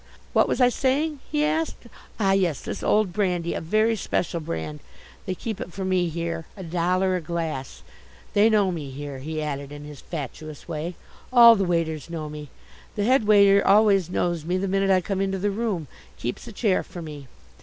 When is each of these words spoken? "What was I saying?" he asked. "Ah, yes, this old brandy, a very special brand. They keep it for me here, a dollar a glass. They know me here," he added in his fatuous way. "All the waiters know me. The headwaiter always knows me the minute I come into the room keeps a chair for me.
"What 0.33 0.47
was 0.47 0.59
I 0.59 0.69
saying?" 0.69 1.19
he 1.31 1.45
asked. 1.45 1.85
"Ah, 2.19 2.31
yes, 2.31 2.61
this 2.61 2.81
old 2.81 3.13
brandy, 3.13 3.53
a 3.53 3.61
very 3.61 3.95
special 3.95 4.39
brand. 4.39 4.79
They 5.27 5.35
keep 5.35 5.61
it 5.61 5.71
for 5.71 5.85
me 5.85 6.09
here, 6.09 6.47
a 6.57 6.63
dollar 6.63 7.15
a 7.15 7.21
glass. 7.21 7.83
They 8.33 8.49
know 8.49 8.71
me 8.71 8.89
here," 8.89 9.19
he 9.19 9.43
added 9.43 9.71
in 9.71 9.83
his 9.83 10.01
fatuous 10.01 10.67
way. 10.67 10.95
"All 11.31 11.55
the 11.55 11.65
waiters 11.65 12.09
know 12.09 12.29
me. 12.29 12.49
The 12.95 13.03
headwaiter 13.05 13.63
always 13.63 14.09
knows 14.09 14.43
me 14.43 14.57
the 14.57 14.67
minute 14.67 14.89
I 14.89 15.01
come 15.01 15.21
into 15.21 15.37
the 15.37 15.51
room 15.51 15.85
keeps 16.17 16.47
a 16.47 16.51
chair 16.51 16.81
for 16.81 17.03
me. 17.03 17.27